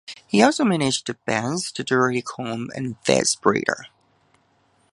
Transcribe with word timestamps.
He 0.25 0.41
also 0.41 0.63
managed 0.63 1.05
the 1.05 1.13
bands 1.27 1.71
The 1.71 1.83
Durutti 1.83 2.23
Column 2.23 2.71
and 2.73 2.97
Fast 3.05 3.39
Breeder. 3.39 3.85